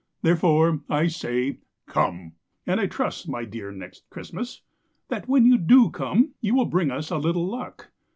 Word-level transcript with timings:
Therefore, 0.23 0.81
I 0.89 1.05
say 1.05 1.59
"Come," 1.85 2.31
And 2.65 2.79
I 2.79 2.87
trust, 2.87 3.29
my 3.29 3.45
dear 3.45 3.71
Next 3.71 4.09
Christmas, 4.09 4.63
That 5.09 5.27
when 5.27 5.45
you 5.45 5.59
do 5.59 5.91
come 5.91 6.31
You 6.41 6.55
will 6.55 6.65
bring 6.65 6.89
us 6.89 7.11
a 7.11 7.17
little 7.19 7.45
luck. 7.45 7.91